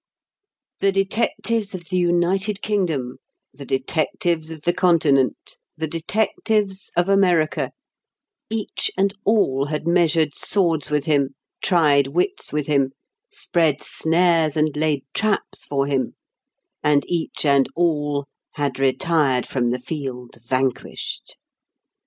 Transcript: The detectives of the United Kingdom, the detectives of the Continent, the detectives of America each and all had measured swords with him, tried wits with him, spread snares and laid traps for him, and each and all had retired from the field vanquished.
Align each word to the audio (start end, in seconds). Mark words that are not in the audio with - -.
The 0.79 0.91
detectives 0.91 1.75
of 1.75 1.89
the 1.89 1.97
United 1.97 2.63
Kingdom, 2.63 3.17
the 3.53 3.67
detectives 3.67 4.49
of 4.49 4.61
the 4.63 4.73
Continent, 4.73 5.57
the 5.77 5.85
detectives 5.85 6.89
of 6.97 7.07
America 7.07 7.71
each 8.49 8.89
and 8.97 9.13
all 9.25 9.65
had 9.67 9.85
measured 9.85 10.33
swords 10.33 10.89
with 10.89 11.05
him, 11.05 11.35
tried 11.61 12.07
wits 12.07 12.51
with 12.51 12.65
him, 12.65 12.93
spread 13.31 13.83
snares 13.83 14.57
and 14.57 14.75
laid 14.75 15.03
traps 15.13 15.65
for 15.65 15.85
him, 15.85 16.15
and 16.83 17.03
each 17.07 17.45
and 17.45 17.69
all 17.75 18.25
had 18.53 18.79
retired 18.79 19.45
from 19.45 19.69
the 19.69 19.77
field 19.77 20.35
vanquished. 20.43 21.37